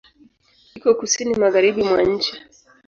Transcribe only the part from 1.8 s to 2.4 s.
mwa nchi.